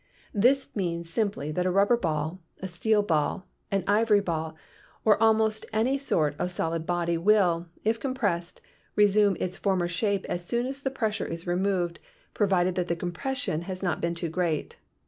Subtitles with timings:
[0.33, 4.55] This means simply that a rubber ball, a steel ball, an ivory ball
[5.05, 8.61] or almost any sort of solid body will, if com pressed,
[8.95, 11.99] resume its former shape as soon as the pressure is removed,
[12.33, 14.75] provided that the compression has not been too great.